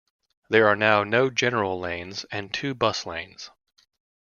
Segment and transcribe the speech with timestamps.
[0.49, 3.51] There are now no general lanes, and two bus lanes.